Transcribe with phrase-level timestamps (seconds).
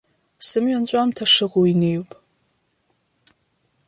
[0.47, 2.11] Сымҩа анҵәамҭа шыҟоу инеиуп.